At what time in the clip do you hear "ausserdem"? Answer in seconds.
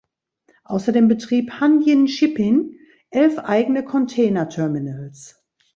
0.63-1.07